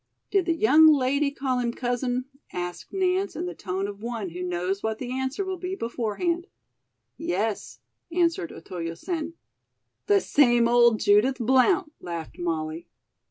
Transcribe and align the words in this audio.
"Did 0.31 0.47
the 0.47 0.55
young 0.55 0.87
lady 0.87 1.29
call 1.29 1.59
him 1.59 1.71
'Cousin'?" 1.71 2.25
asked 2.51 2.91
Nance 2.91 3.35
in 3.35 3.45
the 3.45 3.53
tone 3.53 3.87
of 3.87 4.01
one 4.01 4.29
who 4.29 4.41
knows 4.41 4.81
what 4.81 4.97
the 4.97 5.11
answer 5.11 5.45
will 5.45 5.59
be 5.59 5.75
beforehand. 5.75 6.47
"Yes," 7.17 7.81
answered 8.11 8.51
Otoyo 8.51 8.95
Sen. 8.95 9.35
"The 10.07 10.19
same 10.19 10.67
old 10.67 10.99
Judith 10.99 11.37
Blount," 11.37 11.91
laughed 12.01 12.39
Molly. 12.39 12.87